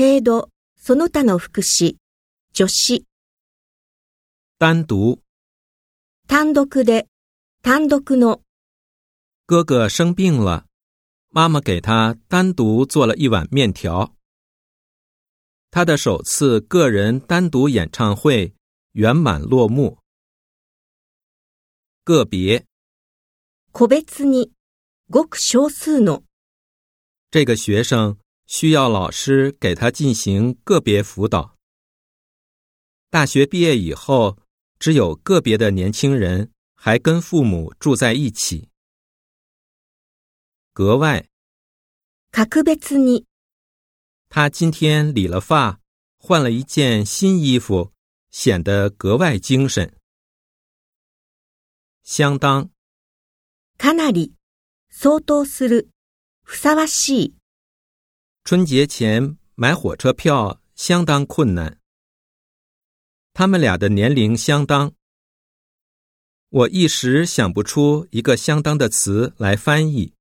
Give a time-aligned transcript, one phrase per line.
[0.00, 0.48] 程度、
[0.78, 1.98] その他の副詞、
[2.54, 3.04] 助詞。
[4.58, 5.20] 単独。
[6.26, 7.06] 単独で、
[7.62, 8.40] 単独の。
[9.46, 10.64] 哥哥生病了，
[11.34, 14.16] 妈妈给他单独做了一碗面条。
[15.70, 18.54] 他的首次个人单独演唱会
[18.92, 19.98] 圆满落幕。
[22.04, 22.64] 个别，
[23.72, 24.50] 個別に、
[25.10, 26.22] ごく少数の。
[27.30, 28.16] 这个学生
[28.50, 31.56] 需要老师给他进行个别辅导。
[33.08, 34.38] 大学毕业以后，
[34.80, 38.68] 只有个别的年轻人还跟父母住在一起。
[40.72, 41.28] 格外，
[44.32, 45.78] 他今天理了发，
[46.18, 47.92] 换了一件新衣服，
[48.32, 49.96] 显得格外精神。
[52.02, 52.68] 相当，
[53.78, 53.96] 相
[55.24, 55.88] 当する
[56.44, 57.39] ふさわしい。
[58.42, 61.78] 春节前买火车票相当困难。
[63.34, 64.92] 他们俩的年龄相当。
[66.48, 70.14] 我一时想不出一个相当的词来翻译。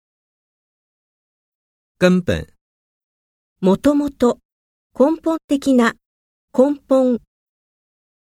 [1.97, 2.53] 根本。
[3.61, 4.39] モトモト
[4.93, 5.93] 根本的な
[6.51, 7.19] 根本。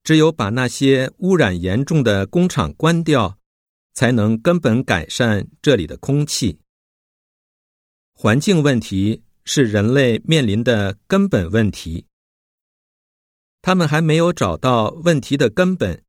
[0.03, 3.39] 只有把那些污染严重的工厂关掉，
[3.93, 6.59] 才能根本改善这里的空气。
[8.13, 9.22] 环境问题。
[9.45, 12.07] 是人类面临的根本问题。
[13.61, 16.03] 他们还没有找到问题的根本，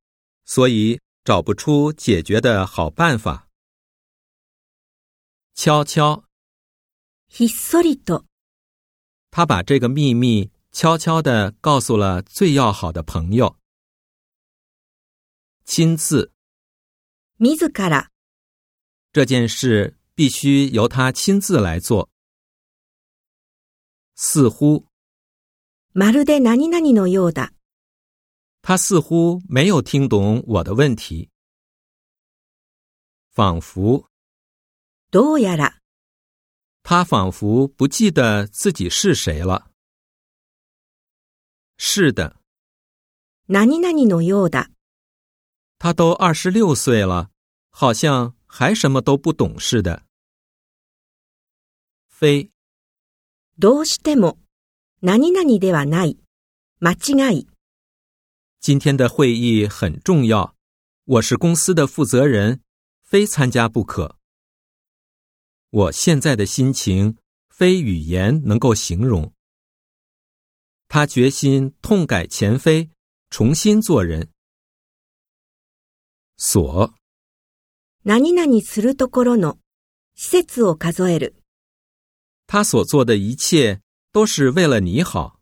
[0.44, 3.48] 所以找不出解决的好办法。
[5.54, 6.24] 悄悄，
[7.30, 8.24] ひっそりと，
[9.30, 13.56] 他把这个秘密悄悄地告诉了最要好的朋友。
[15.64, 16.32] 亲自，
[17.58, 18.08] 自ら，
[19.12, 22.13] 这件事必须由他亲自来做。
[24.16, 24.84] 似乎，
[25.92, 27.50] まるで何々のようだ。
[28.62, 31.30] 他似乎没有听懂我的问题。
[33.32, 34.06] 仿佛，
[35.10, 35.78] どうやら。
[36.84, 39.72] 他仿佛不记得自己是谁了。
[41.76, 42.36] 是的，
[43.48, 44.68] 何々のようだ。
[45.80, 47.30] 他都二十六岁了，
[47.70, 50.06] 好像还什么都不懂似的。
[52.06, 52.53] 非。
[53.56, 54.36] どうしても、
[55.00, 56.18] 何々ではない、
[56.80, 57.46] 間違い。
[58.66, 60.56] 今天的会议很重要，
[61.04, 62.62] 我是公司的负责人，
[63.04, 64.18] 非参加不可。
[65.70, 67.16] 我现在的心情
[67.48, 69.32] 非语言能够形容。
[70.88, 72.90] 他决心痛改前非，
[73.30, 74.32] 重新做人。
[76.36, 76.92] 所。
[78.02, 79.58] 何々するところの
[80.16, 81.36] 施設を数える。
[82.46, 83.80] 他所做的一切
[84.12, 85.40] 都是为了你好。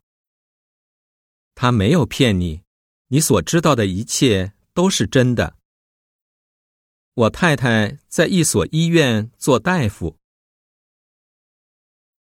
[1.55, 2.63] 他没有骗你，
[3.07, 5.55] 你所知道的一切都是真的。
[7.15, 10.17] 我太太在一所医院做大夫。